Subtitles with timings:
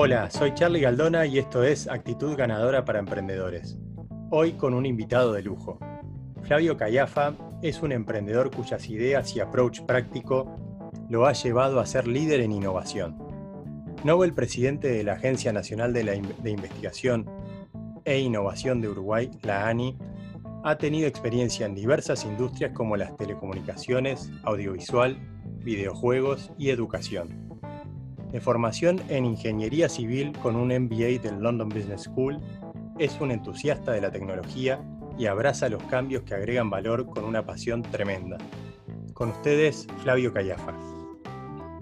[0.00, 3.76] Hola, soy Charlie Galdona y esto es Actitud Ganadora para Emprendedores.
[4.30, 5.80] Hoy con un invitado de lujo.
[6.42, 10.54] Flavio Callafa es un emprendedor cuyas ideas y approach práctico
[11.10, 13.18] lo ha llevado a ser líder en innovación.
[14.04, 17.28] Nobel presidente de la Agencia Nacional de, de Investigación
[18.04, 19.98] e Innovación de Uruguay, la ANI,
[20.62, 25.18] ha tenido experiencia en diversas industrias como las telecomunicaciones, audiovisual,
[25.64, 27.47] videojuegos y educación
[28.30, 32.38] de formación en Ingeniería Civil con un MBA del London Business School,
[32.98, 34.80] es un entusiasta de la tecnología
[35.18, 38.38] y abraza los cambios que agregan valor con una pasión tremenda.
[39.14, 40.72] Con ustedes, Flavio Callafa.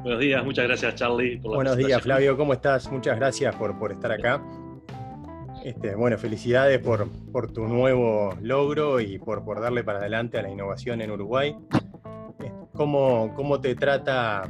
[0.01, 1.39] Buenos días, muchas gracias Charlie.
[1.39, 2.91] Buenos días Flavio, ¿cómo estás?
[2.93, 4.43] Muchas gracias por, por estar acá.
[5.65, 10.43] Este, bueno, felicidades por, por, tu nuevo logro y por, por darle para adelante a
[10.43, 11.57] la innovación en Uruguay.
[12.73, 14.45] ¿Cómo, cómo te trata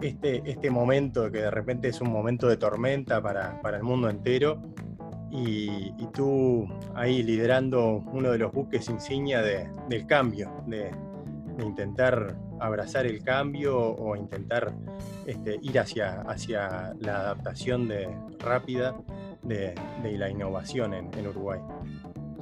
[0.00, 4.62] este, este momento que de repente es un momento de tormenta para, el mundo entero
[5.30, 10.90] y, tú ahí liderando uno de los buques insignia del cambio, de,
[11.60, 14.72] intentar abrazar el cambio o intentar
[15.26, 18.08] este, ir hacia, hacia la adaptación de,
[18.38, 18.94] rápida
[19.42, 21.60] de, la innovación en, Uruguay.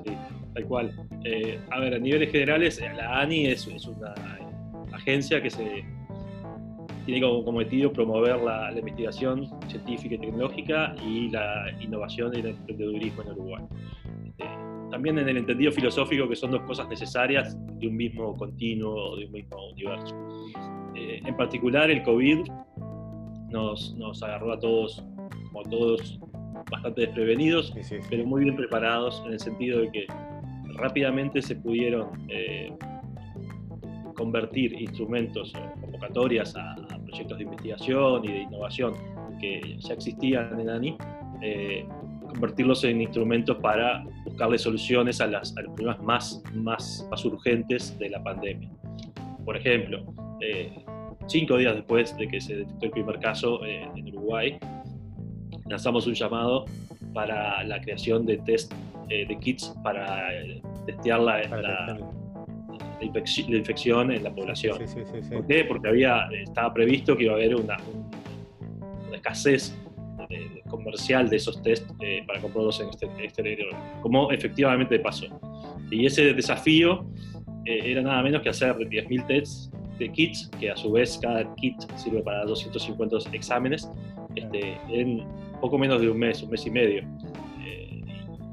[0.05, 0.17] Sí,
[0.55, 1.09] tal cual.
[1.25, 4.15] Eh, a ver, a niveles generales, la ANI es una
[4.93, 5.85] agencia que se
[7.05, 13.23] tiene como cometido promover la, investigación científica y tecnológica y la innovación y el emprendedurismo
[13.23, 13.65] en Uruguay.
[14.27, 14.45] Este,
[14.91, 19.27] también en el entendido filosófico que son dos cosas necesarias de un mismo continuo, de
[19.27, 20.15] un mismo universo.
[20.95, 22.47] Eh, en particular el COVID
[23.51, 25.05] nos, nos, agarró a todos,
[25.51, 26.21] como todos,
[26.71, 27.75] bastante desprevenidos,
[28.09, 30.07] pero muy bien preparados en el sentido de que
[30.75, 32.73] rápidamente se pudieron eh,
[34.23, 38.95] convertir instrumentos o convocatorias a, proyectos de investigación y de innovación
[39.41, 40.97] que ya existían en ANI,
[41.43, 41.85] eh,
[42.29, 48.11] convertirlos en instrumentos para buscarle soluciones a, las, los problemas más, más, más urgentes de
[48.11, 48.71] la pandemia.
[49.45, 50.05] Por ejemplo,
[50.41, 50.73] eh,
[51.27, 54.57] cinco días después de que se detectó el primer caso eh, en Uruguay,
[55.67, 56.65] lanzamos un llamado
[57.13, 58.73] para la creación de test
[59.09, 60.31] de kits para
[60.87, 61.99] testear la, la
[63.05, 64.79] infección en la población.
[65.31, 65.65] ¿Por qué?
[65.65, 67.77] Porque había, estaba previsto que iba a haber una,
[69.13, 69.77] escasez
[70.69, 73.69] comercial de esos test eh, para comprarlos en este, exterior,
[74.01, 75.27] como efectivamente pasó.
[75.91, 77.05] Y ese desafío
[77.67, 81.55] eh, era nada menos que hacer 10.000 tests de kits, que a su vez cada
[81.57, 83.89] kit sirve para 250 exámenes,
[84.35, 85.25] este, en
[85.61, 87.03] poco menos de un mes, un mes y medio.
[87.65, 88.01] Eh,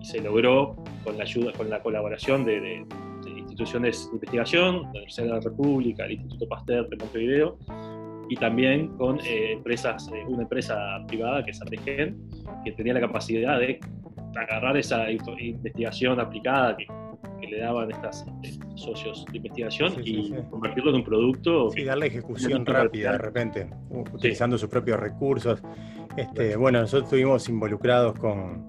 [0.02, 2.86] y se logró con la ayuda, con la colaboración de
[3.60, 7.58] instituciones de investigación, la Universidad de la República, el Instituto Pasteur de Montevideo,
[8.30, 10.76] y también con eh, empresas, eh, una empresa
[11.08, 12.18] privada que es Artegen,
[12.64, 13.80] que tenía la capacidad de
[14.36, 16.88] agarrar esa investigación aplicada que,
[17.50, 21.72] le daban estos este, socios de investigación y convertirlo en un producto.
[21.72, 25.60] Sí, darle ejecución rápida de repente, utilizando sus propios recursos.
[26.16, 28.68] Este, bueno, nosotros estuvimos involucrados con,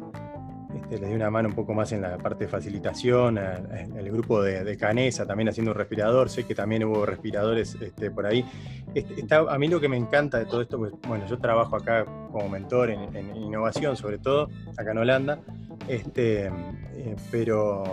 [0.90, 4.42] este, le di una mano un poco más en la parte de facilitación, el grupo
[4.42, 8.44] de, Canesa también haciendo un respirador, sé que también hubo respiradores este, por ahí.
[8.92, 12.04] Este, a mí lo que me encanta de todo esto, pues, bueno, yo trabajo acá
[12.04, 15.38] como mentor en, innovación, sobre todo, acá en Holanda,
[15.86, 17.84] este, eh, pero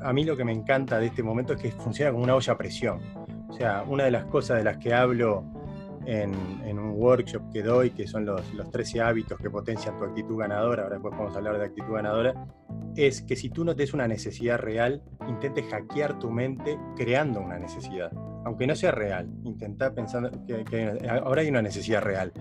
[0.00, 2.54] a mí lo que me encanta de este momento es que funciona como una olla
[2.54, 3.00] a presión.
[3.48, 5.44] O sea, una de las cosas de las que hablo
[6.06, 10.38] en, un workshop que doy, que son los, los 13 hábitos que potencian tu actitud
[10.38, 12.46] ganadora, ahora después podemos hablar de actitud ganadora,
[12.96, 17.58] es que si tú no tienes una necesidad real, intentes hackear tu mente creando una
[17.58, 18.10] necesidad.
[18.44, 22.32] Aunque no sea real, intenta pensando que, ahora hay una necesidad real.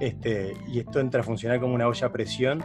[0.00, 2.62] Este, y esto entra a funcionar como una olla a presión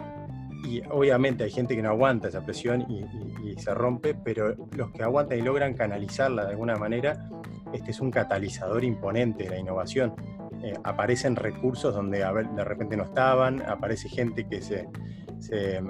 [0.65, 3.05] y obviamente hay gente que no aguanta esa presión y,
[3.47, 7.29] y, se rompe, pero los que aguantan y logran canalizarla de alguna manera,
[7.73, 10.13] este es un catalizador imponente de la innovación.
[10.63, 14.87] Eh, aparecen recursos donde de repente no estaban, aparece gente que se,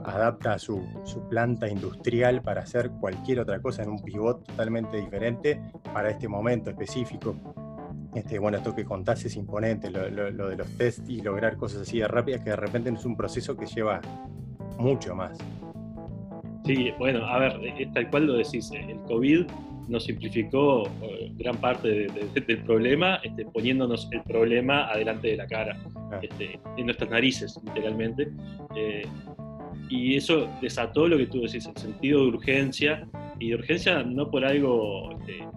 [0.03, 0.83] adapta a su,
[1.29, 5.61] planta industrial para hacer cualquier otra cosa en un pivot totalmente diferente
[5.93, 7.35] para este momento específico.
[8.13, 10.01] Este, bueno, esto que contás es imponente, lo,
[10.49, 13.55] de los test y lograr cosas así de rápidas que de repente es un proceso
[13.55, 14.01] que lleva
[14.77, 15.37] mucho más.
[16.65, 17.53] Sí, bueno, a ver,
[17.93, 19.47] tal cual lo decís, el COVID
[19.87, 25.77] nos simplificó eh, gran parte del problema, este, poniéndonos el problema adelante de la cara,
[26.21, 28.29] este, en nuestras narices, literalmente.
[28.75, 29.05] Eh,
[29.89, 33.07] y eso desató lo que tú decís, el sentido de urgencia,
[33.39, 35.47] y de urgencia no por algo este,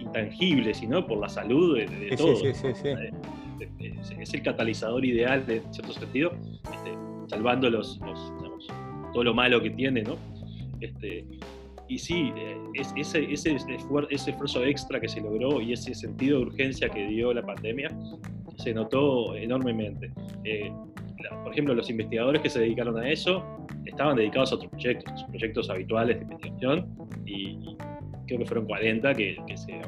[0.00, 2.42] intangible, sino por la salud de, de todos.
[2.42, 6.32] es el catalizador ideal, en cierto sentido,
[6.64, 6.94] este,
[7.28, 7.98] salvando los,
[9.12, 10.16] todo lo malo que tiene, ¿no?
[10.80, 11.24] Este,
[11.90, 12.56] y sí, eh,
[12.96, 13.56] ese, ese,
[14.08, 17.88] esfuerzo extra que se logró y ese sentido de urgencia que dio la pandemia
[18.58, 20.12] se notó enormemente.
[20.44, 20.72] Eh,
[21.42, 23.44] por ejemplo, los investigadores que se dedicaron a eso
[23.86, 26.86] estaban dedicados a otros proyectos, proyectos habituales de investigación,
[27.26, 27.76] y,
[28.26, 29.80] creo que fueron 40 que, se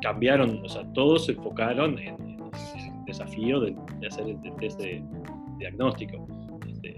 [0.00, 3.74] cambiaron, o sea, todos se enfocaron en, el desafío de,
[4.06, 5.02] hacer el test de,
[5.58, 6.28] diagnóstico.
[6.68, 6.94] Este,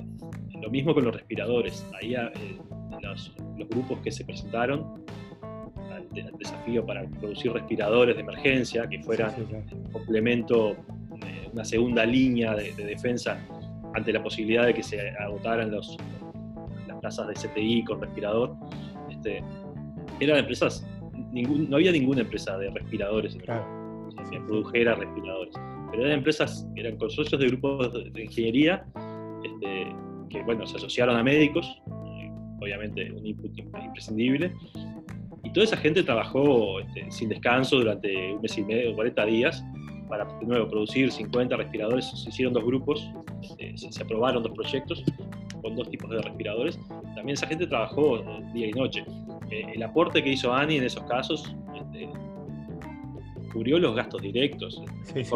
[0.60, 1.86] lo mismo con los respiradores.
[2.02, 2.58] Ahí eh,
[3.02, 3.32] los,
[3.68, 5.04] grupos que se presentaron
[5.92, 6.08] al,
[6.38, 9.32] desafío para producir respiradores de emergencia, que fueran
[9.72, 13.38] un complemento, eh, una segunda línea de, defensa
[13.94, 15.96] ante la posibilidad de que se agotaran los,
[16.86, 18.54] las plazas de CTI con respirador.
[19.10, 19.42] Este,
[20.20, 20.86] eran empresas,
[21.32, 23.36] no había ninguna empresa de respiradores
[24.30, 25.54] que produjera respiradores,
[25.90, 28.84] pero eran empresas, eran consorcios de grupos de, ingeniería
[29.42, 29.94] este,
[30.28, 31.80] que bueno, se asociaron a médicos
[32.60, 34.52] obviamente un input imprescindible.
[35.42, 39.64] Y toda esa gente trabajó este, sin descanso durante un mes y medio, 40 días,
[40.08, 42.10] para de nuevo producir 50 respiradores.
[42.10, 43.08] Se hicieron dos grupos,
[43.42, 45.02] este, se, aprobaron dos proyectos
[45.62, 46.78] con dos tipos de respiradores.
[47.14, 49.04] También esa gente trabajó eh, día y noche.
[49.50, 52.08] Eh, el aporte que hizo Ani en esos casos este,
[53.52, 54.82] cubrió los gastos directos.
[55.04, 55.32] Sí, sí,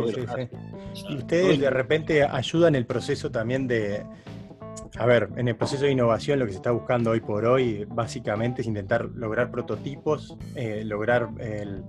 [0.93, 4.05] sí, y ustedes de repente ayudan el proceso también de,
[4.97, 7.85] a ver, en el proceso de innovación lo que se está buscando hoy por hoy
[7.89, 11.85] básicamente es intentar lograr prototipos, eh, lograr el,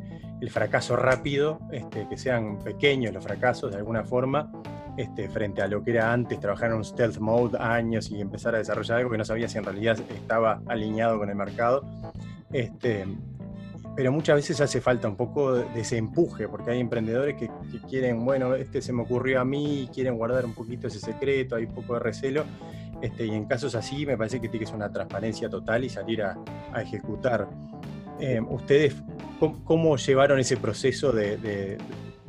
[0.49, 4.51] fracaso rápido, este, que sean pequeños los fracasos de alguna forma,
[4.95, 8.53] este, frente a lo que era antes trabajar en un stealth mode años y empezar
[8.53, 11.83] a desarrollar algo que no sabía si en realidad estaba alineado con el mercado.
[12.53, 13.05] Este,
[13.95, 17.79] pero muchas veces hace falta un poco de ese empuje, porque hay emprendedores que, que,
[17.87, 21.65] quieren, bueno, este se me ocurrió a mí, quieren guardar un poquito ese secreto, hay
[21.65, 22.43] un poco de recelo,
[23.05, 25.89] este, y en casos así me parece que tiene que ser una transparencia total y
[25.89, 26.35] salir a,
[26.81, 27.47] ejecutar.
[28.19, 28.95] Eh, ¿Ustedes
[29.63, 31.77] cómo, llevaron ese proceso de,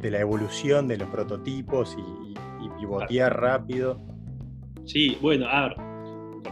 [0.02, 2.36] la evolución de los prototipos y,
[2.78, 3.98] pivotear rápido?
[4.84, 5.76] Sí, bueno, a ver,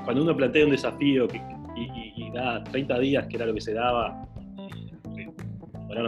[0.04, 1.28] cuando uno plantea un desafío
[1.76, 4.26] y, da 30 días, que era lo que se daba,
[5.18, 5.30] eh,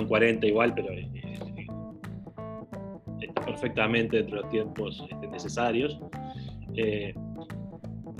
[0.09, 1.07] 40 igual, pero eh,
[3.21, 6.01] está perfectamente dentro de los tiempos este, necesarios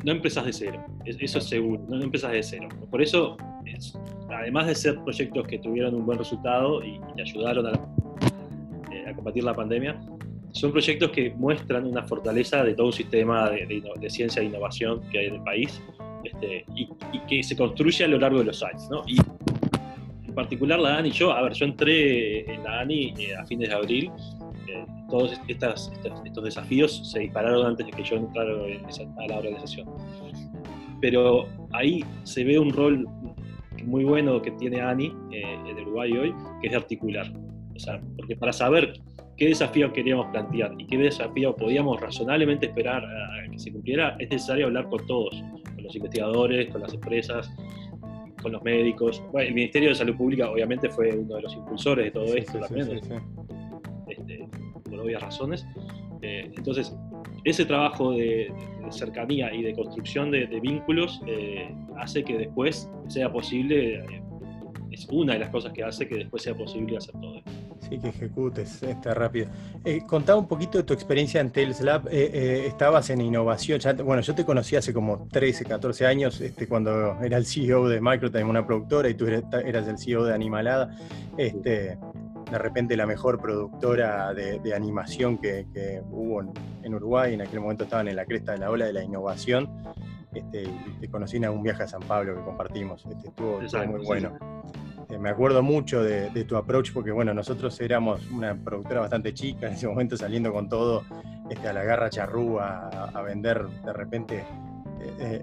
[0.07, 2.69] no empezás de cero, eso es seguro, no empezás de cero.
[2.93, 3.37] Por eso,
[4.31, 7.67] además de ser proyectos que tuvieron un buen resultado y, ayudaron
[8.93, 10.01] eh, a, combatir la pandemia,
[10.53, 15.19] son proyectos que muestran una fortaleza de todo un sistema de, ciencia e innovación que
[15.19, 15.83] hay en el país
[16.23, 16.89] este, y,
[17.29, 18.89] que se construye a lo largo de los años.
[18.89, 19.03] ¿no?
[19.09, 19.19] Y
[20.29, 23.71] en particular la ANI, yo, a ver, yo entré en la ANI eh, a fines
[23.71, 24.13] de abril
[25.09, 25.93] todos estos,
[26.43, 29.89] desafíos se dispararon antes de que yo entrara a la organización.
[31.01, 33.07] Pero ahí se ve un rol
[33.85, 37.33] muy bueno que tiene Ani eh, en Uruguay hoy, que es articular.
[37.75, 38.95] O sea, porque para saber
[39.37, 44.31] qué desafío queríamos plantear y qué desafío podíamos razonablemente esperar a que se cumpliera, es
[44.31, 45.43] necesario hablar con todos,
[45.75, 47.53] con los investigadores, con las empresas,
[48.43, 49.23] con los médicos.
[49.33, 52.59] Bueno, el Ministerio de Salud Pública obviamente fue uno de los impulsores de todo esto
[52.61, 53.01] también
[53.35, 53.46] por
[55.07, 55.67] obvias razones.
[56.23, 56.95] Eh, entonces,
[57.47, 58.53] ese trabajo de,
[58.91, 64.23] cercanía y de construcción de, vínculos eh, hace que después sea posible, eh,
[64.91, 67.51] es una de las cosas que hace que después sea posible hacer todo esto.
[67.89, 69.49] Sí, que ejecutes está rápido.
[69.85, 72.09] Eh, contaba un poquito de tu experiencia en Tails Lab.
[72.11, 73.81] estabas en innovación.
[74.05, 78.01] bueno, yo te conocí hace como 13, 14 años, este, cuando era el CEO de
[78.01, 80.97] Microtime, una productora, y tú eras el CEO de Animalada.
[81.37, 81.97] Este,
[82.51, 86.43] de repente la mejor productora de, animación que, hubo
[86.83, 87.35] en, Uruguay.
[87.35, 89.69] En aquel momento estaban en la cresta de la ola de la innovación.
[90.33, 90.69] Este,
[91.01, 93.05] te conocí en un viaje a San Pablo que compartimos.
[93.07, 94.39] Este, estuvo, muy bueno.
[95.09, 99.67] Eh, me acuerdo mucho de, tu approach porque, bueno, nosotros éramos una productora bastante chica
[99.67, 101.05] en ese momento saliendo con todo
[101.51, 104.45] este, a la garra charrúa a vender de repente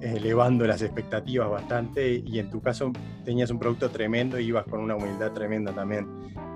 [0.01, 2.91] elevando las expectativas bastante y en tu caso
[3.23, 6.07] tenías un producto tremendo y ibas con una humildad tremenda también.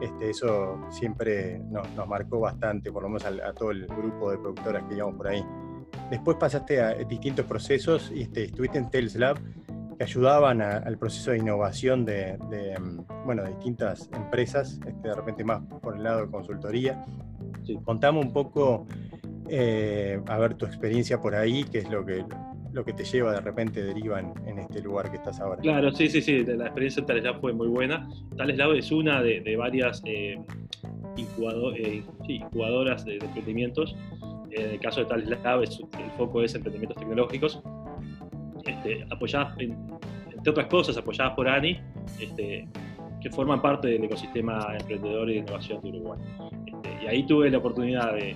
[0.01, 4.83] Este, eso siempre nos, marcó bastante, por lo menos a, todo el grupo de productoras
[4.83, 5.43] que íbamos por ahí.
[6.11, 9.37] Después pasaste a distintos procesos y este, estuviste en Tales Lab
[9.97, 15.43] que ayudaban al proceso de innovación de, mm, bueno, de distintas empresas, este, de repente
[15.43, 17.03] más por el lado de consultoría.
[17.83, 18.85] Contame un poco,
[19.49, 22.23] eh, a ver, tu experiencia por ahí, qué es lo que,
[22.77, 25.60] lo que te lleva de repente deriva en, este lugar que estás ahora.
[25.62, 28.07] Claro, sí, sí, sí, la experiencia en Tales fue muy buena.
[28.38, 30.39] Tales es una de, varias eh,
[31.15, 33.96] incubadoras de, emprendimientos.
[34.51, 37.63] En el caso de Tales el foco es emprendimientos tecnológicos,
[38.63, 41.81] este, apoyadas, entre otras cosas, apoyadas por ANI,
[42.19, 42.67] este,
[43.19, 46.19] que forman parte del ecosistema emprendedor y de innovación de Uruguay.
[46.67, 48.36] Este, y ahí tuve la oportunidad de,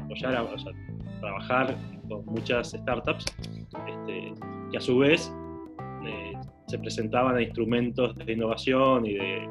[0.00, 0.72] apoyar, o sea,
[1.20, 1.76] trabajar
[2.12, 3.24] con muchas startups
[3.88, 4.34] este,
[4.70, 5.32] que a su vez
[6.06, 6.32] eh,
[6.66, 9.48] se presentaban a instrumentos de innovación y de,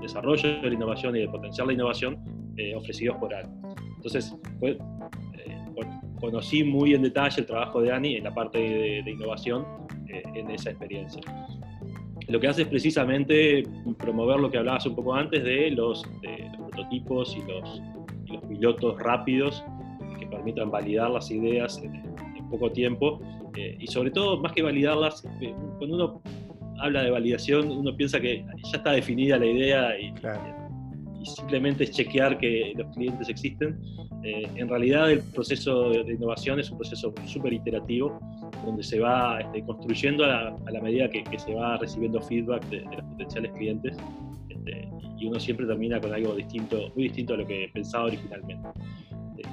[0.00, 2.18] desarrollo de la innovación y de potenciar la innovación
[2.58, 3.48] eh, ofrecidos por ANI.
[3.96, 4.78] Entonces, eh,
[6.20, 9.64] conocí muy en detalle el trabajo de ANI en la parte de, innovación
[10.08, 11.20] en esa experiencia
[12.28, 13.64] lo que hace es precisamente
[13.98, 16.04] promover lo que hablabas un poco antes de los,
[16.70, 17.82] prototipos y los,
[18.48, 19.62] pilotos rápidos
[20.24, 22.02] que permitan validar las ideas en,
[22.50, 23.20] poco tiempo
[23.56, 26.22] eh, y sobre todo, más que validarlas, eh, cuando uno
[26.78, 30.12] habla de validación, uno piensa que ya está definida la idea y,
[31.24, 33.80] simplemente es chequear que los clientes existen.
[34.22, 38.20] Eh, en realidad el proceso de innovación es un proceso súper iterativo
[38.64, 43.04] donde se va este, construyendo a la, medida que, se va recibiendo feedback de, los
[43.04, 43.96] potenciales clientes
[44.50, 44.88] este,
[45.18, 48.68] y uno siempre termina con algo distinto, muy distinto a lo que pensaba originalmente.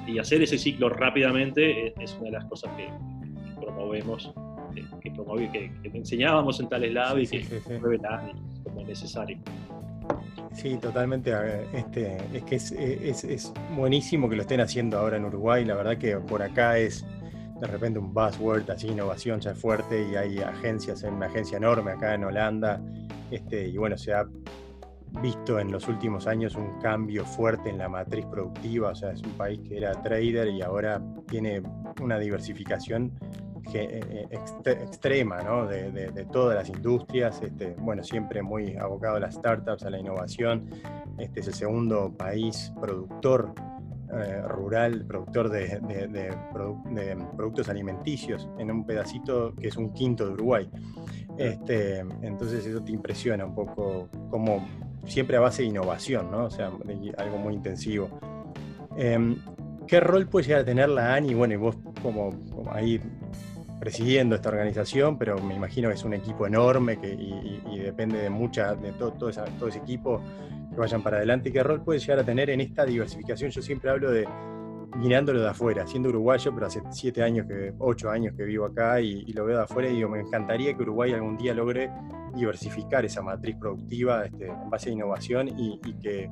[0.06, 2.88] Y hacer ese ciclo rápidamente es, una de las cosas que,
[3.60, 4.32] promovemos,
[4.74, 5.12] que,
[5.52, 9.38] que, enseñábamos en Tales Lab y que se como necesario.
[10.52, 11.32] Sí, totalmente.
[11.72, 15.64] Este, es que es, es, es, buenísimo que lo estén haciendo ahora en Uruguay.
[15.64, 17.06] La verdad que por acá es
[17.62, 21.58] de repente un buzzword, así innovación ya es fuerte y hay agencias, hay una agencia
[21.58, 22.80] enorme acá en Holanda,
[23.30, 24.26] este, y bueno, se ha
[25.20, 29.22] visto en los últimos años un cambio fuerte en la matriz productiva, o sea, es
[29.22, 31.62] un país que era trader y ahora tiene
[32.00, 33.12] una diversificación
[33.74, 34.28] eh, eh,
[34.66, 35.66] extrema ¿no?
[35.66, 40.68] de, todas las industrias, este, bueno, siempre muy abocado a las startups, a la innovación.
[41.18, 43.54] Este es el segundo país productor
[44.12, 46.36] eh, rural, productor de,
[47.36, 50.68] productos alimenticios, en un pedacito que es un quinto de Uruguay.
[51.38, 54.66] Este, entonces eso te impresiona un poco como
[55.06, 56.44] siempre a base de innovación, ¿no?
[56.44, 56.70] O sea,
[57.16, 58.08] algo muy intensivo.
[58.96, 59.36] Em,
[59.86, 61.34] ¿Qué rol puede llegar a tener la ANI?
[61.34, 62.30] Bueno, y vos como,
[62.70, 63.00] ahí
[63.80, 68.30] presidiendo esta organización, pero me imagino que es un equipo enorme que, y, depende de
[68.30, 70.22] mucha, de todo, todo, todo ese equipo
[70.70, 71.52] que vayan para adelante.
[71.52, 73.50] ¿Qué rol puede llegar a tener en esta diversificación?
[73.50, 74.26] Yo siempre hablo de
[74.96, 79.00] mirándolo de afuera, siendo uruguayo, pero hace siete años, que, ocho años que vivo acá
[79.00, 81.90] y, lo veo de afuera y digo, me encantaría que Uruguay algún día logre
[82.34, 86.30] diversificar esa matriz productiva este, en base a innovación y, que,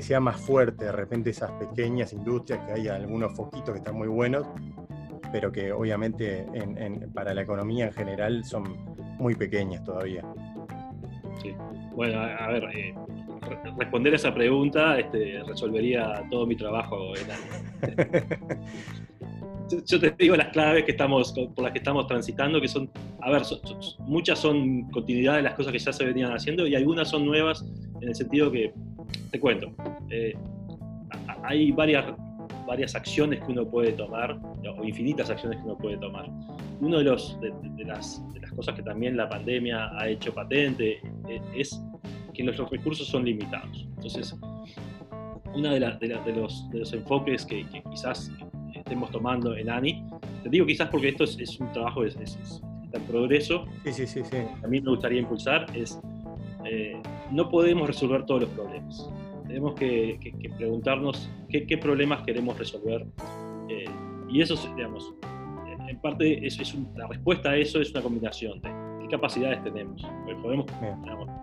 [0.00, 4.08] sea más fuerte de repente esas pequeñas industrias, que hay algunos foquitos que están muy
[4.08, 4.46] buenos,
[5.32, 6.46] pero que obviamente
[7.12, 8.64] para la economía en general son
[9.18, 10.24] muy pequeñas todavía.
[11.42, 11.54] Sí.
[11.94, 12.94] Bueno, a, ver, eh,
[13.78, 17.12] responder esa pregunta este, resolvería todo mi trabajo.
[19.86, 23.30] yo te digo las claves que estamos, por las que estamos transitando, que son, a
[23.30, 23.42] ver,
[24.00, 27.64] muchas son continuidad de las cosas que ya se venían haciendo y algunas son nuevas
[28.00, 28.72] en el sentido que,
[29.30, 29.72] te cuento,
[30.10, 30.34] eh,
[31.44, 32.04] hay varias,
[32.66, 34.38] varias acciones que uno puede tomar,
[34.78, 36.28] o infinitas acciones que uno puede tomar.
[36.80, 41.00] Una de, los, de, las, de las cosas que también la pandemia ha hecho patente
[41.28, 41.80] eh, es
[42.40, 43.86] que nuestros recursos son limitados.
[43.96, 44.34] Entonces,
[45.54, 48.32] uno de, de, los, de los, enfoques que, quizás
[48.74, 50.02] estemos tomando en ANI,
[50.42, 54.22] te digo quizás porque esto es, un trabajo, es, está en progreso, sí, sí, sí,
[54.24, 54.36] sí.
[54.64, 56.00] a mí me gustaría impulsar, es
[56.64, 56.98] eh,
[57.30, 59.10] no podemos resolver todos los problemas.
[59.46, 60.18] Tenemos que,
[60.56, 63.06] preguntarnos qué, problemas queremos resolver.
[63.68, 63.84] Eh,
[64.30, 65.12] y eso, digamos,
[65.88, 68.79] en parte es, es la respuesta a eso es una combinación de
[69.10, 70.02] capacidades tenemos.
[70.42, 70.66] Podemos,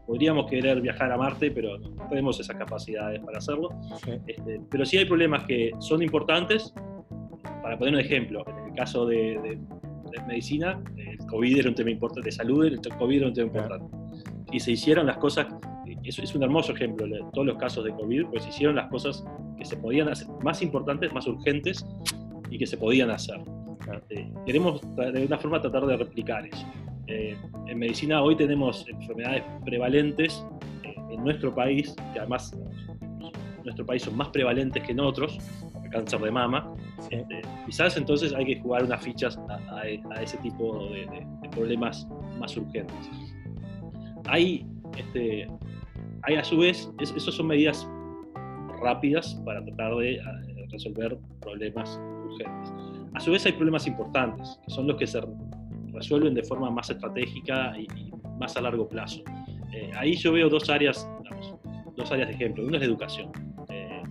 [0.06, 3.70] podríamos querer viajar a Marte, pero no tenemos esas capacidades para hacerlo.
[4.26, 6.74] Este, pero sí hay problemas que son importantes.
[7.62, 9.60] Para poner un ejemplo, en el caso de,
[10.28, 13.98] medicina, el COVID era un tema importante, de salud, el COVID era un tema importante.
[14.52, 15.48] Y se hicieron las cosas,
[16.04, 18.88] eso es un hermoso ejemplo, de todos los casos de COVID, pues se hicieron las
[18.88, 19.26] cosas
[19.58, 21.86] que se podían hacer, más importantes, más urgentes
[22.50, 23.40] y que se podían hacer.
[23.94, 26.66] Este, queremos de una forma tratar de replicar eso.
[27.08, 27.38] Eh,
[27.68, 30.46] en medicina hoy tenemos enfermedades prevalentes
[30.84, 32.54] eh, en nuestro país, que además
[33.02, 35.38] en nuestro país son más prevalentes que en otros,
[35.84, 36.74] el cáncer de mama.
[37.10, 39.88] Este, quizás entonces hay que jugar unas fichas a,
[40.22, 42.08] ese tipo de, problemas
[42.40, 43.10] más urgentes.
[44.26, 44.66] Hay,
[44.98, 45.48] este,
[46.24, 47.90] hay a su vez, esas son medidas
[48.82, 50.22] rápidas para tratar de eh,
[50.70, 52.00] resolver problemas
[52.30, 52.74] urgentes
[53.18, 55.20] a su vez hay problemas importantes, que son los que se
[55.94, 57.88] resuelven de forma más estratégica y,
[58.40, 59.24] más a largo plazo.
[59.74, 61.10] Eh, ahí yo veo dos áreas,
[61.96, 62.64] dos áreas de ejemplo.
[62.64, 63.32] Uno es la educación.
[63.70, 64.02] Eh,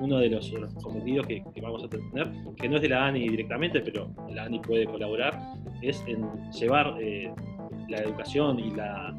[0.00, 0.50] uno de los,
[0.82, 4.58] cometidos que, vamos a tener, que no es de la ANI directamente, pero la ANI
[4.60, 5.38] puede colaborar,
[5.82, 7.30] es en llevar eh,
[7.88, 9.14] la educación y la,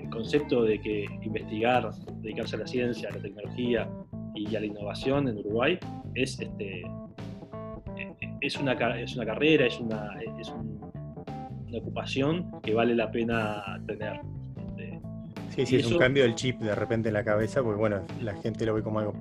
[0.00, 1.90] el concepto de que investigar,
[2.22, 3.88] dedicarse a la ciencia, a la tecnología
[4.34, 5.78] y a la innovación en Uruguay
[6.14, 6.82] es, este,
[8.42, 14.20] es, una, es una carrera, es una, es una ocupación que vale la pena tener.
[15.50, 18.34] Sí, sí, es un cambio del chip de repente en la cabeza, porque bueno, la
[18.34, 19.14] gente lo ve como algo.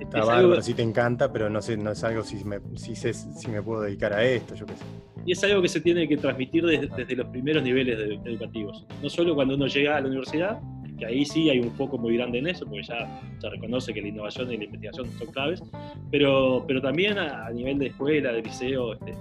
[0.00, 3.48] Está si te encanta, pero no sé, no es algo si me, si sé si
[3.48, 4.84] me puedo dedicar a esto, yo qué sé.
[5.26, 8.86] Y es algo que se tiene que transmitir desde, desde los primeros niveles educativos.
[9.02, 10.60] No solo cuando uno llega a la universidad,
[10.98, 14.02] que ahí sí hay un foco muy grande en eso, porque ya se reconoce que
[14.02, 15.62] la innovación y la investigación son claves,
[16.10, 19.14] pero, pero también a, nivel de escuela, de liceo, este,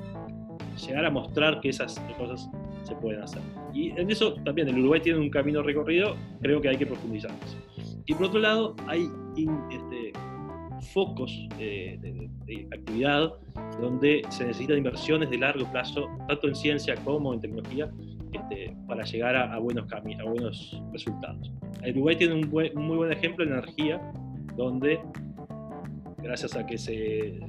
[0.85, 2.49] llegar a mostrar que esas cosas
[2.83, 3.41] se pueden hacer.
[3.73, 7.31] Y en eso también el Uruguay tiene un camino recorrido, creo que hay que profundizar.
[8.05, 9.07] Y por otro lado, hay
[9.69, 10.11] este,
[10.93, 12.29] focos eh, de,
[12.73, 13.33] actividad
[13.79, 17.89] donde se necesitan inversiones de largo plazo, tanto en ciencia como en tecnología,
[18.33, 21.51] este, para llegar a, buenos caminos, a buenos resultados.
[21.83, 24.01] El Uruguay tiene un, muy buen ejemplo en energía,
[24.55, 24.99] donde
[26.17, 27.39] gracias a que se,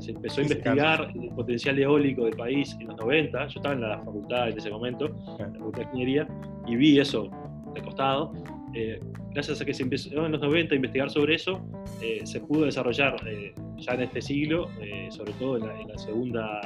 [0.00, 3.46] se empezó a investigar el potencial eólico del país en los 90.
[3.46, 5.06] Yo estaba en la facultad en ese momento,
[5.38, 6.28] en la facultad de ingeniería,
[6.66, 7.30] y vi eso
[7.74, 8.32] de costado.
[8.74, 9.00] Eh,
[9.32, 11.60] gracias a que se empezó en los 90 a investigar sobre eso,
[12.02, 14.68] eh, se pudo desarrollar eh, ya en este siglo,
[15.10, 16.60] sobre todo en la, segunda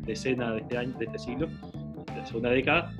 [0.00, 1.48] decena de este, año, de este siglo,
[2.16, 2.92] de la segunda década,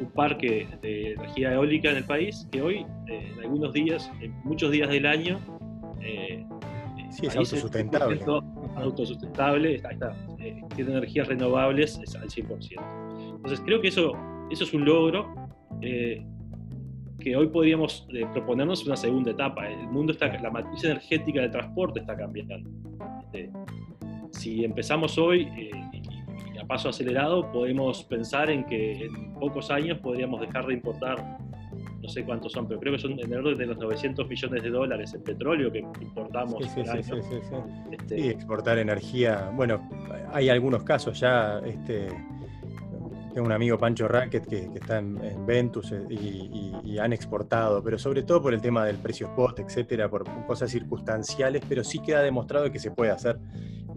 [0.00, 4.70] un parque de energía eólica en el país que hoy, en algunos días, en muchos
[4.70, 5.40] días del año,
[7.10, 8.20] sí, es autosustentable
[8.76, 13.36] autosustentable, está, eh, tiene energías renovables al 100%.
[13.36, 14.12] Entonces creo que eso,
[14.50, 15.34] eso es un logro
[15.80, 16.24] eh,
[17.18, 19.68] que hoy podríamos eh, proponernos una segunda etapa.
[19.68, 22.68] El mundo está, la matriz energética del transporte está cambiando.
[23.24, 23.50] Este,
[24.30, 25.48] si empezamos hoy
[26.72, 31.38] paso acelerado, podemos pensar en que en pocos años podríamos dejar de importar
[32.00, 34.62] no sé cuántos son, pero creo que son en el orden de los 900 millones
[34.62, 36.64] de dólares en petróleo que importamos.
[36.64, 37.56] Sí, sí, sí, sí,
[37.90, 38.30] este...
[38.30, 39.52] exportar energía.
[39.54, 39.86] Bueno,
[40.32, 41.58] hay algunos casos ya.
[41.58, 42.08] Este,
[43.34, 48.22] tengo un amigo, Pancho Racket, que, está en, Ventus eh, y, han exportado, pero sobre
[48.22, 52.72] todo por el tema del precio spot, etcétera, por cosas circunstanciales, pero sí queda demostrado
[52.72, 53.38] que se puede hacer.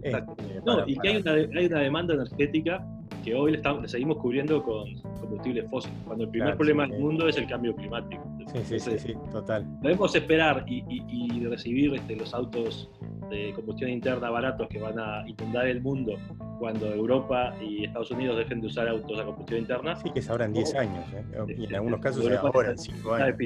[0.02, 0.22] Este,
[0.64, 2.86] no, y que hay una, hay una demanda energética
[3.24, 7.28] que hoy le, estamos, seguimos cubriendo con combustibles fósiles, cuando el primer problema del mundo
[7.28, 8.22] es el cambio climático.
[8.64, 9.66] Sí, sí, sí, total.
[9.82, 12.90] Debemos esperar y, recibir este, los autos
[13.30, 16.12] de combustión interna baratos que van a inundar el mundo
[16.58, 19.96] cuando Europa y Estados Unidos dejen de usar autos a combustión interna.
[19.96, 21.56] Sí, que se en 10 años, ¿eh?
[21.58, 23.36] y en algunos casos ahora en 5 años.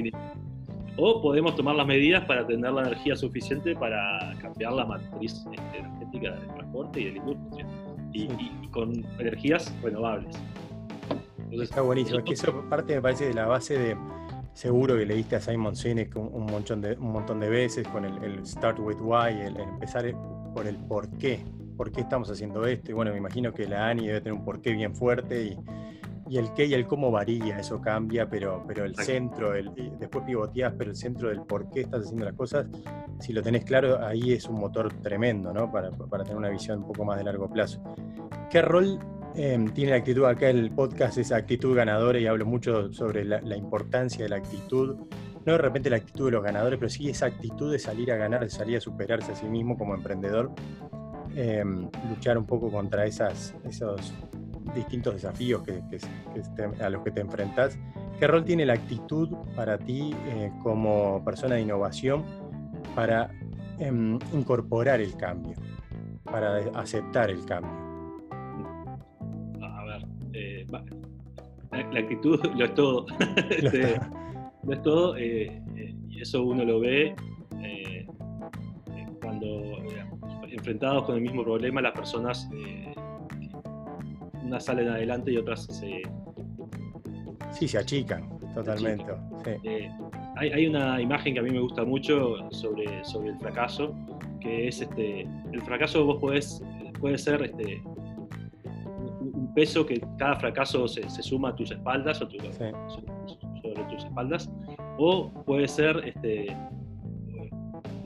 [0.97, 5.77] O podemos tomar las medidas para tener la energía suficiente para cambiar la matriz este,
[5.77, 7.67] energética del transporte y de la industria
[8.13, 10.35] y, con energías renovables.
[11.51, 13.97] Está buenísimo, es que eso parte me parece de la base de,
[14.53, 18.45] seguro que leíste a Simon Sinek un, montón, de, un montón de veces con el,
[18.45, 20.05] Start with Why, el, empezar
[20.53, 21.43] por el por qué,
[21.77, 22.91] por qué estamos haciendo esto.
[22.91, 25.57] Y bueno, me imagino que la ANI debe tener un porqué bien fuerte y,
[26.31, 30.23] y el qué y el cómo varía, eso cambia, pero, pero el centro, el, después
[30.23, 32.67] pivoteas, pero el centro del por qué estás haciendo las cosas,
[33.19, 35.69] si lo tenés claro, ahí es un motor tremendo, ¿no?
[35.69, 37.83] Para, para tener una visión un poco más de largo plazo.
[38.49, 38.97] ¿Qué rol
[39.35, 40.23] em, tiene la actitud?
[40.23, 44.95] Acá el podcast es actitud ganadora y hablo mucho sobre la, importancia de la actitud.
[45.45, 48.15] No de repente la actitud de los ganadores, pero sí esa actitud de salir a
[48.15, 50.49] ganar, de salir a superarse a sí mismo como emprendedor.
[51.35, 54.13] Em, luchar un poco contra esas, esos
[54.73, 55.81] distintos desafíos que,
[56.83, 57.77] a los que te enfrentas.
[58.19, 62.23] ¿Qué rol tiene la actitud para ti eh, como persona de innovación
[62.95, 63.31] para
[63.79, 65.55] em, incorporar el cambio,
[66.23, 67.71] para aceptar el cambio?
[69.61, 73.05] A ver, eh, la, actitud lo es todo.
[73.49, 73.99] Este,
[74.63, 75.61] lo es todo eh,
[76.09, 77.15] y eso uno lo ve
[79.21, 79.77] cuando
[80.49, 82.49] enfrentados con el mismo problema las personas
[84.51, 86.01] unas salen adelante y otras se...
[87.51, 89.05] Sí, se achican totalmente.
[89.63, 89.89] Eh,
[90.35, 93.95] hay, una imagen que a mí me gusta mucho sobre, sobre el fracaso,
[94.41, 96.61] que es este, el fracaso vos podés,
[96.99, 103.83] puede ser este, un peso que cada fracaso se, suma a tus espaldas o sobre
[103.89, 104.51] tus espaldas,
[104.97, 106.55] o puede ser, este,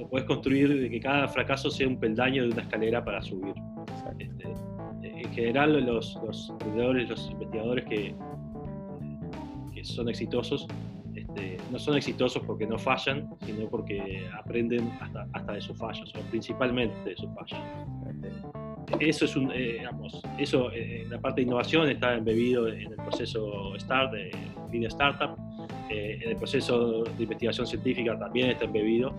[0.10, 3.55] puedes construir que cada fracaso sea un peldaño de una escalera para subir.
[4.19, 4.53] Este,
[5.25, 8.15] en general, los, los emprendedores, los investigadores que,
[9.73, 10.67] que son exitosos,
[11.15, 16.13] este, no son exitosos porque no fallan, sino porque aprenden hasta, hasta de sus fallos,
[16.15, 17.59] o principalmente de sus fallos.
[18.09, 22.67] Este, eso es un, eh, digamos, eso eh, en la parte de innovación está embebido
[22.67, 24.31] en el proceso START, de
[24.71, 25.35] Lean Startup,
[25.89, 29.13] eh, en el proceso de investigación científica también está embebido.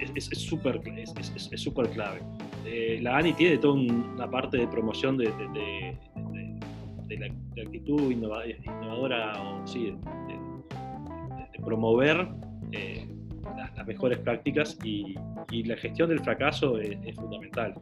[0.00, 2.20] Es súper es, es, es clave.
[3.00, 5.98] la ANI tiene toda una parte de promoción de, de,
[7.06, 7.26] de la,
[7.62, 9.96] actitud innovadora o sí,
[10.28, 12.28] de, promover
[13.76, 15.14] las, mejores prácticas y,
[15.50, 17.74] y, la gestión del fracaso es, fundamental.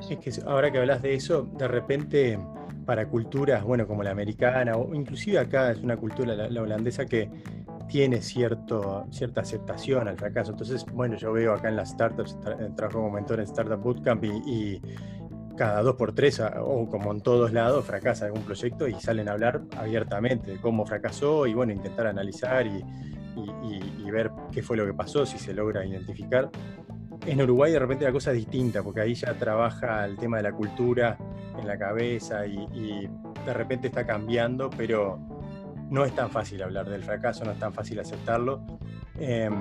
[0.00, 2.38] Es que ahora que hablas de eso, de repente
[2.84, 7.28] para culturas, bueno, como la americana, o inclusive acá es una cultura, la, holandesa, que
[7.88, 10.52] tiene cierto, cierta aceptación al fracaso.
[10.52, 12.38] Entonces, bueno, yo veo acá en las startups,
[12.76, 14.82] trabajo como mentor en Startup Bootcamp y, y
[15.56, 19.32] cada dos por tres, o como en todos lados, fracasa algún proyecto y salen a
[19.32, 22.84] hablar abiertamente de cómo fracasó y bueno, intentar analizar y,
[23.36, 26.48] y, ver qué fue lo que pasó, si se logra identificar.
[27.26, 30.44] En Uruguay de repente la cosa es distinta, porque ahí ya trabaja el tema de
[30.44, 31.18] la cultura
[31.58, 33.08] en la cabeza y,
[33.44, 35.18] de repente está cambiando, pero
[35.90, 38.64] no es tan fácil hablar del fracaso, no es tan fácil aceptarlo.
[39.18, 39.52] Em,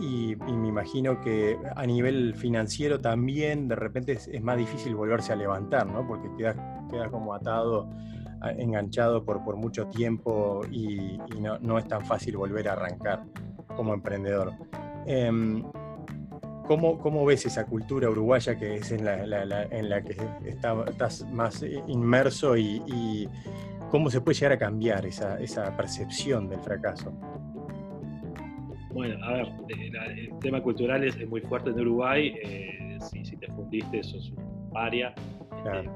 [0.00, 5.36] y, me imagino que a nivel financiero también de repente es, más difícil volverse a
[5.36, 6.06] levantar, ¿no?
[6.06, 6.56] Porque quedas
[6.90, 7.88] queda como atado
[8.56, 13.24] enganchado por, por mucho tiempo y, no, no, es tan fácil volver a arrancar
[13.76, 14.52] como emprendedor.
[15.06, 15.64] Em,
[16.66, 19.22] ¿cómo, ¿cómo, ves esa cultura uruguaya que es en la,
[19.70, 23.28] en la que está, estás más inmerso y,
[23.90, 27.12] cómo se puede llegar a cambiar esa, esa percepción del fracaso?
[28.92, 32.34] Bueno, a ver, eh, el tema cultural es, muy fuerte en Uruguay.
[32.42, 35.14] Eh, si, si, te fundiste, sos un paria.
[35.56, 35.90] Este,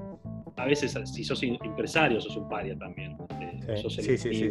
[0.56, 3.16] a veces si sos empresario sos un paria también.
[3.88, 4.48] sí, sí, sí,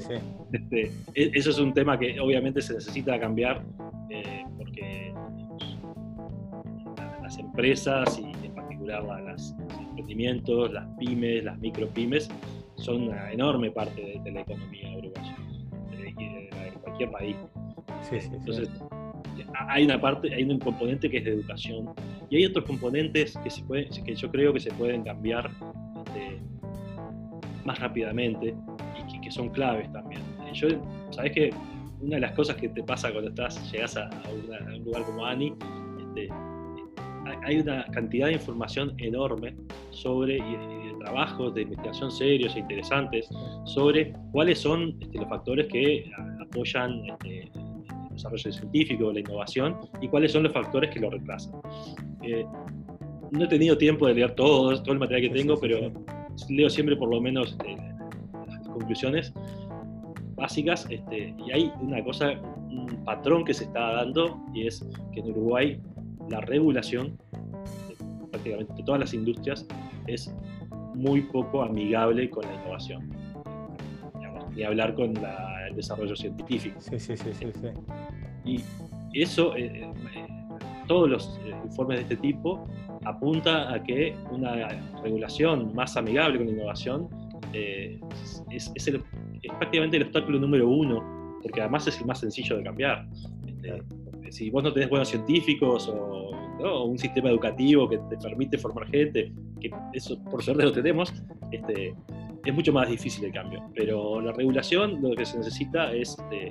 [0.52, 3.64] este, e, eso es un tema que obviamente se necesita cambiar
[4.10, 5.14] eh, porque
[7.22, 12.30] las empresas y en particular los emprendimientos, las pymes, las micropymes,
[12.82, 15.36] son una enorme parte de, la economía uruguaya,
[15.92, 16.50] de,
[16.82, 17.36] cualquier país.
[18.12, 18.70] Entonces,
[19.54, 21.94] hay una parte, hay un componente que es de educación
[22.30, 25.52] y hay otros componentes que, se pueden, que yo creo que se pueden cambiar
[26.06, 26.40] este,
[27.64, 28.56] más rápidamente
[29.14, 30.22] y que, son claves también.
[30.54, 30.68] Yo,
[31.12, 31.52] sabes que
[32.02, 34.10] una de las cosas que te pasa cuando estás, llegas a,
[34.76, 35.54] un lugar como ANI,
[36.00, 36.30] este,
[37.44, 39.56] hay una cantidad de información enorme
[39.92, 43.30] sobre de trabajos de investigación serios e interesantes
[43.66, 46.12] sobre cuáles son este, los factores que
[46.42, 51.54] apoyan este, el desarrollo científico, la innovación y cuáles son los factores que lo retrasan.
[52.22, 52.46] Eh,
[53.32, 55.92] no he tenido tiempo de leer todo, todo el material que tengo, pero
[56.50, 57.78] leo siempre por lo menos este,
[58.48, 59.34] las conclusiones
[60.36, 60.86] básicas.
[60.90, 62.34] Este, y hay una cosa,
[62.70, 65.80] un patrón que se está dando, y es que en Uruguay
[66.30, 67.18] la regulación
[67.88, 69.66] de prácticamente todas las industrias
[70.08, 70.34] es
[70.94, 73.10] muy poco amigable con la innovación.
[74.56, 75.14] ni hablar con
[75.68, 76.80] el desarrollo científico.
[76.82, 77.52] Sí, sí, sí, sí.
[78.44, 78.64] Y
[79.14, 79.84] eso, eh,
[80.16, 80.28] eh,
[80.88, 82.66] todos los eh, informes de este tipo
[83.06, 84.68] apunta a que una
[85.04, 87.08] regulación más amigable con la innovación
[87.54, 88.00] eh,
[88.50, 88.72] es,
[89.58, 93.08] prácticamente el obstáculo número uno, porque además es el más sencillo de cambiar.
[93.48, 96.21] Este, si vos no tenés buenos científicos o,
[96.62, 101.14] un sistema educativo que te permite formar gente, que eso por suerte lo tenemos,
[101.52, 101.96] este,
[102.46, 103.64] es mucho más difícil el cambio.
[103.76, 106.50] Pero la regulación lo que se necesita es este,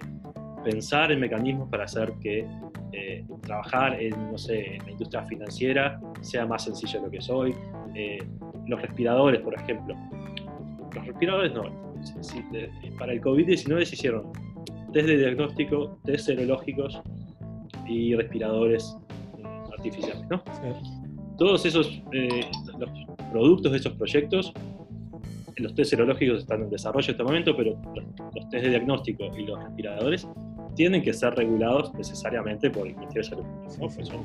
[0.64, 2.46] pensar en mecanismos para hacer que
[2.92, 7.18] eh, trabajar en, no sé, en la industria financiera sea más sencillo de lo que
[7.18, 7.55] es hoy.
[7.94, 8.18] Eh,
[8.66, 9.96] los respiradores, por ejemplo.
[10.94, 11.62] Los respiradores no.
[12.99, 14.33] para el COVID-19 se hicieron
[14.92, 17.01] test de diagnóstico, test serológicos
[17.87, 18.96] y respiradores
[19.80, 20.28] artificiales.
[20.28, 20.42] ¿no?
[21.38, 22.46] Todos esos eh,
[22.78, 22.90] los
[23.32, 24.52] productos de esos proyectos
[25.60, 29.44] los test serológicos están en desarrollo en este momento, pero los, test de diagnóstico y
[29.44, 30.26] los respiradores
[30.74, 34.24] tienen que ser regulados necesariamente por el Ministerio de Salud.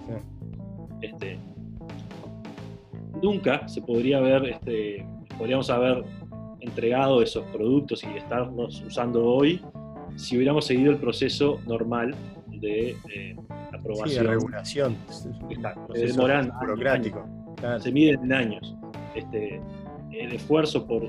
[1.02, 1.38] Este,
[3.22, 5.06] nunca se podría haber, este,
[5.38, 6.04] podríamos haber
[6.62, 9.62] entregado esos productos y estarlos usando hoy
[10.16, 12.16] si hubiéramos seguido el proceso normal
[12.48, 13.36] de eh,
[13.86, 14.10] aprobación.
[14.10, 14.98] Sí, de regulación.
[15.10, 17.26] Se demoran burocrático.
[17.80, 18.76] Se miden en años.
[19.16, 19.62] Este,
[20.12, 21.08] el esfuerzo por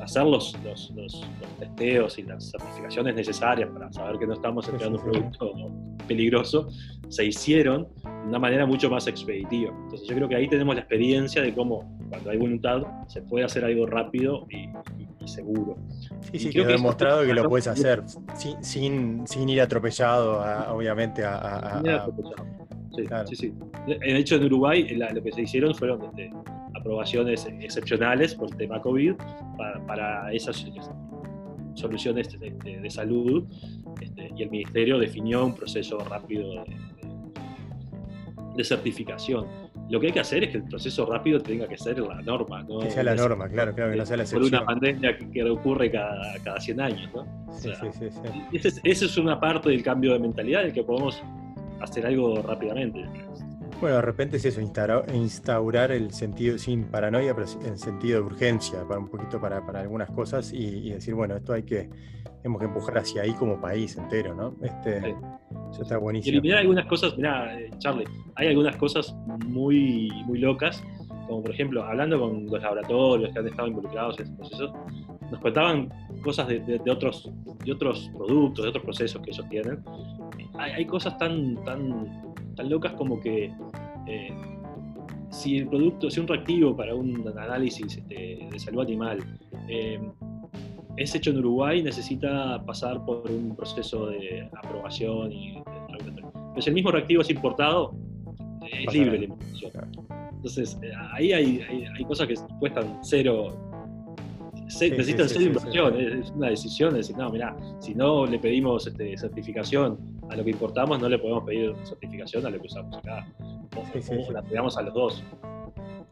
[0.00, 1.24] hacer los, los,
[1.58, 5.54] testeos y las certificaciones necesarias para saber que no estamos entregando un producto
[6.06, 6.68] peligroso,
[7.08, 9.72] se hicieron de una manera mucho más expeditiva.
[9.84, 13.44] Entonces yo creo que ahí tenemos la experiencia de cómo cuando hay voluntad se puede
[13.44, 14.68] hacer algo rápido y,
[15.26, 15.76] seguro.
[16.30, 18.04] Sí, sí, quedó demostrado que lo puedes hacer
[18.62, 20.40] sin, sin, ir atropellado,
[20.72, 21.82] obviamente, a...
[23.26, 23.52] Sí, sí,
[23.86, 26.30] De hecho, en Uruguay lo que se hicieron fueron este,
[26.74, 29.14] aprobaciones excepcionales por el tema COVID
[29.86, 30.80] para, esas este,
[31.74, 33.44] soluciones de, salud
[34.00, 36.64] este, y el Ministerio definió un proceso rápido
[38.54, 41.98] de certificación lo que hay que hacer es que el proceso rápido tenga que ser
[41.98, 42.62] la norma.
[42.62, 42.80] ¿no?
[42.80, 44.50] Que sea la norma, claro, claro, que no sea la excepción.
[44.50, 47.24] Por una pandemia que, ocurre cada, cada 100 años, ¿no?
[47.52, 48.70] Sí, sí, sí, sí.
[48.82, 51.22] Esa es, una parte del cambio de mentalidad en el que podemos
[51.80, 53.04] hacer algo rápidamente.
[53.80, 58.82] Bueno, de repente es eso, instaurar, el sentido, sin paranoia, pero el sentido de urgencia,
[58.88, 61.90] para un poquito para, para algunas cosas y, decir, bueno, esto hay que,
[62.42, 64.56] tenemos que empujar hacia ahí como país entero, ¿no?
[64.62, 65.14] Este,
[65.76, 66.40] Eso está buenísimo.
[66.42, 69.14] Y algunas cosas, mira, eh, Charlie, hay algunas cosas
[69.46, 70.82] muy, muy locas,
[71.26, 74.72] como por ejemplo, hablando con los laboratorios que han estado involucrados en este proceso,
[75.30, 77.30] nos contaban cosas de, otros,
[77.64, 79.84] de otros productos, de otros procesos que ellos tienen.
[80.54, 83.52] Hay, hay cosas tan, tan tan locas como que
[84.06, 84.34] eh,
[85.30, 89.22] si el producto, si un reactivo para un análisis este, de salud animal
[89.68, 90.00] eh,
[90.96, 95.62] es hecho en Uruguay, necesita pasar por un proceso de aprobación y
[96.58, 97.94] Si el mismo reactivo es importado,
[98.70, 99.72] es libre la importación.
[100.36, 101.60] Entonces, eh, ahí hay,
[101.96, 103.54] hay, cosas que cuestan cero
[104.66, 109.16] necesitan ser inversión, es una decisión de decir, no, mira, si no le pedimos este,
[109.16, 113.26] certificación a lo que importamos, no le podemos pedir certificación a lo que usamos acá.
[113.76, 115.24] O, la pedamos a los dos.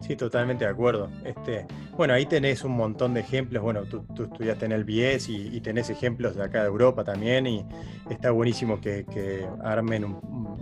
[0.06, 1.08] Sí, totalmente de acuerdo.
[1.24, 3.62] Este, bueno, ahí tenés un montón de ejemplos.
[3.62, 7.46] Bueno, tú, tú estudiaste en el BIES y, tenés ejemplos de acá de Europa también.
[7.46, 7.64] Y
[8.10, 10.14] está buenísimo que, armen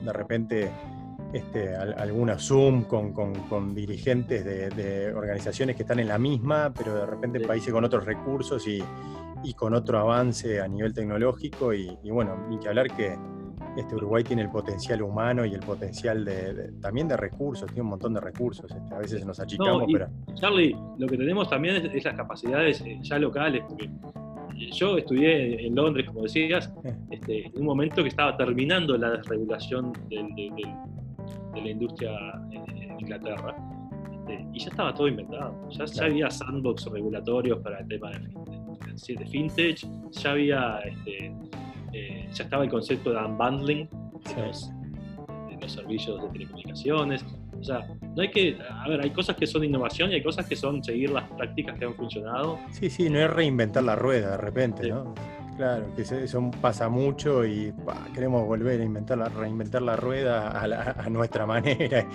[0.05, 0.71] de repente
[1.33, 7.39] este, alguna Zoom con, dirigentes de, organizaciones que están en la misma, pero de repente
[7.39, 8.85] en países con otros recursos y,
[9.57, 11.75] con otro avance a nivel tecnológico.
[11.75, 13.19] Y, bueno, ni que hablar que
[13.77, 17.89] este, Uruguay tiene el potencial humano y el potencial de, también de recursos, tiene un
[17.89, 18.71] montón de recursos.
[18.71, 20.09] Este, a veces nos achicamos, pero.
[20.35, 23.91] Charlie, lo que tenemos también es, las capacidades eh, ya locales, porque
[24.73, 26.95] yo estudié en Londres, como decías, eh.
[27.11, 32.11] este, en un momento que estaba terminando la desregulación del, de la industria
[32.51, 33.57] en Inglaterra.
[34.23, 35.69] Este, y ya estaba todo inventado.
[35.71, 41.35] Ya, había sandbox regulatorios para el tema de, de fintech, ya había, este,
[41.93, 43.89] eh, ya estaba el concepto de unbundling
[44.37, 44.73] de los,
[45.67, 47.25] servicios de telecomunicaciones.
[47.61, 50.47] O sea, no hay que, a ver, hay cosas que son innovación y hay cosas
[50.47, 52.59] que son seguir las prácticas que han funcionado.
[52.73, 55.15] Sí, sí, no es reinventar la rueda de repente, ¿no?
[55.57, 57.73] Claro, que eso pasa mucho y
[58.15, 62.07] queremos volver a inventar la, reinventar la rueda a, nuestra manera.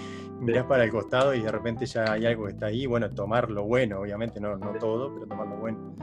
[0.41, 2.85] Mirás para el costado y de repente ya hay algo que está ahí.
[2.85, 5.95] Bueno, tomar lo bueno, obviamente, no, no todo, pero tomar lo bueno.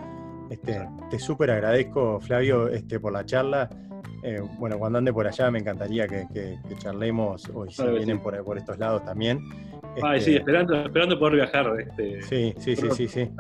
[0.55, 3.69] Este, te súper agradezco, Flavio, este, por la charla.
[4.23, 8.57] Eh, bueno, cuando ande por allá me encantaría que, charlemos, o si vienen por, por
[8.57, 9.41] estos lados también.
[10.01, 11.81] Ay, sí, este, esperando, esperando poder viajar.
[11.81, 13.31] Este, sí, sí, sí, sí, sí.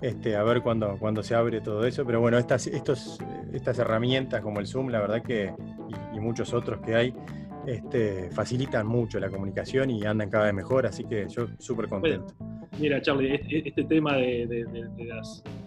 [0.00, 2.04] Este, a ver cuándo, cuando se abre todo eso.
[2.04, 3.18] Pero bueno, estas, estos,
[3.52, 5.52] estas herramientas como el Zoom, la verdad que,
[6.12, 7.14] y, muchos otros que hay,
[7.66, 12.34] este, facilitan mucho la comunicación y andan cada vez mejor, así que yo súper contento.
[12.80, 14.66] mira, Charlie, este, tema de,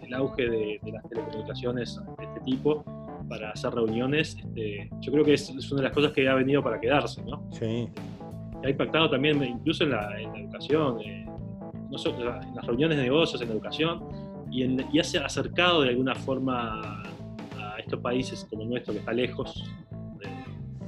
[0.08, 2.84] del auge de, las telecomunicaciones de este tipo
[3.30, 6.34] para hacer reuniones, este, yo creo que es, es, una de las cosas que ha
[6.34, 7.44] venido para quedarse, ¿no?
[7.52, 7.90] Sí
[8.64, 13.54] ha impactado también incluso en la, educación, eh, en las reuniones de negocios, en la
[13.54, 14.04] educación,
[14.52, 17.04] y, en, y ha acercado de alguna forma
[17.60, 19.64] a estos países como el nuestro, que está lejos.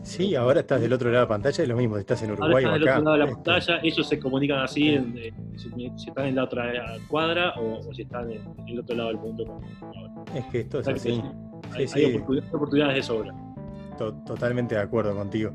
[0.09, 2.63] Sí, ahora estás del otro lado de la pantalla, es lo mismo, estás en Uruguay
[2.65, 6.07] ahora estás del otro lado de la este, pantalla, ellos se comunican así, eh, si,
[6.07, 6.73] están en la otra
[7.07, 9.61] cuadra o, si están en, el otro lado del mundo.
[10.35, 11.21] Es que esto es así.
[11.75, 13.33] hay, oportunidades de sobra.
[13.97, 15.51] Totalmente de acuerdo contigo.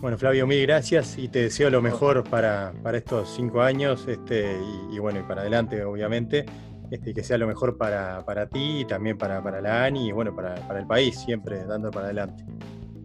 [0.00, 4.56] Bueno, Flavio, mil gracias y te deseo lo mejor para, estos cinco años este,
[4.90, 6.44] y, bueno, y para adelante, obviamente.
[6.90, 10.56] Este, que sea lo mejor para, ti y también para, la ANI y bueno, para,
[10.78, 12.44] el país, siempre dando para adelante.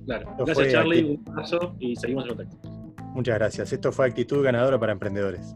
[0.08, 0.36] Claro.
[0.40, 1.20] gracias, Charlie.
[1.26, 2.58] Un abrazo y seguimos en contacto.
[3.14, 3.74] Muchas gracias.
[3.74, 5.54] Esto fue Actitud Ganadora para Emprendedores.